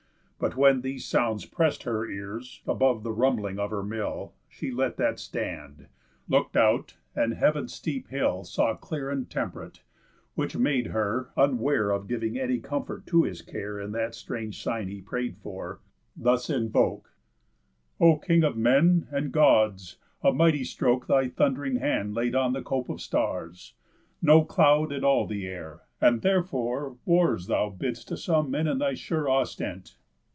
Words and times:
But 0.43 0.57
when 0.57 0.81
these 0.81 1.05
sounds 1.05 1.45
prest 1.45 1.83
Her 1.83 2.09
ears, 2.09 2.61
above 2.65 3.03
the 3.03 3.11
rumbling 3.11 3.59
of 3.59 3.69
her 3.69 3.83
mill, 3.83 4.33
She 4.49 4.71
let 4.71 4.97
that 4.97 5.19
stand, 5.19 5.85
look'd 6.27 6.57
out, 6.57 6.97
and 7.15 7.35
heav'n's 7.35 7.75
steep 7.75 8.07
hill 8.07 8.43
Saw 8.43 8.75
clear 8.75 9.11
and 9.11 9.29
temp'rate; 9.29 9.83
which 10.33 10.57
made 10.57 10.87
her 10.87 11.29
(unware 11.37 11.91
Of 11.91 12.07
giving 12.07 12.39
any 12.39 12.57
comfort 12.57 13.05
to 13.05 13.21
his 13.21 13.43
care 13.43 13.79
In 13.79 13.91
that 13.91 14.15
strange 14.15 14.63
sign 14.63 14.87
he 14.87 14.99
pray'd 14.99 15.37
for) 15.37 15.79
thus, 16.17 16.49
invoke: 16.49 17.13
"O 17.99 18.17
King 18.17 18.43
of 18.43 18.57
men 18.57 19.07
and 19.11 19.31
Gods, 19.31 19.97
a 20.23 20.33
mighty 20.33 20.63
stroke 20.63 21.05
Thy 21.05 21.27
thund'ring 21.29 21.75
hand 21.75 22.15
laid 22.15 22.33
on 22.33 22.53
the 22.53 22.63
cope 22.63 22.89
of 22.89 22.99
stars, 22.99 23.75
No 24.23 24.43
cloud 24.43 24.91
in 24.91 25.03
all 25.03 25.27
the 25.27 25.45
air; 25.45 25.81
and 26.01 26.23
therefore 26.23 26.97
wars 27.05 27.45
Thou 27.45 27.69
bidst 27.69 28.07
to 28.07 28.17
some 28.17 28.49
men 28.49 28.65
in 28.65 28.79
thy 28.79 28.95
sure 28.95 29.29
ostent! 29.29 29.97